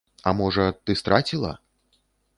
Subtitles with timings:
[0.29, 1.53] А можа, ты страціла?